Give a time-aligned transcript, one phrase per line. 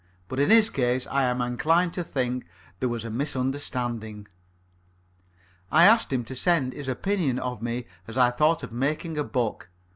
[0.27, 2.47] But in his case I am inclined to think
[2.79, 4.27] there was a misunderstanding.
[5.71, 9.23] I asked him to send his opinion of me as I thought of making a
[9.23, 9.69] book.